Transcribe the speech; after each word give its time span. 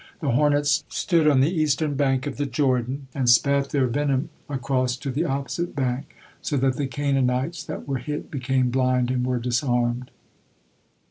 The 0.19 0.31
hornets 0.31 0.83
stood 0.89 1.27
on 1.27 1.41
the 1.41 1.51
eastern 1.53 1.93
bank 1.93 2.25
of 2.25 2.37
the 2.37 2.47
Jordan, 2.47 3.05
and 3.13 3.29
spat 3.29 3.69
their 3.69 3.85
venom 3.85 4.29
across 4.49 4.97
to 4.97 5.11
the 5.11 5.25
opposite 5.25 5.75
bank, 5.75 6.15
so 6.41 6.57
that 6.57 6.77
the 6.77 6.87
Canaanites 6.87 7.63
that 7.65 7.87
were 7.87 7.99
hit 7.99 8.31
became 8.31 8.71
blind 8.71 9.11
and 9.11 9.23
were 9.23 9.37
disarmed. 9.37 10.09